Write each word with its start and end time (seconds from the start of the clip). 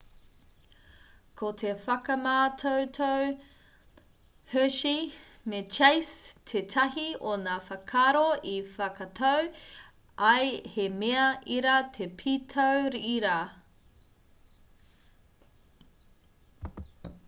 ko 1.41 1.49
te 1.61 1.73
whakamātautau 1.81 3.25
hershey 4.53 5.03
me 5.53 5.59
chase 5.75 6.15
tētahi 6.53 7.05
o 7.33 7.37
ngā 7.43 7.59
whakaaro 7.69 8.23
i 8.53 8.55
whakatau 8.79 9.53
ai 10.31 10.49
he 10.77 10.87
mea 11.05 11.29
ira 11.59 11.77
te 11.99 12.09
pītau 12.23 12.99
ira 13.13 13.37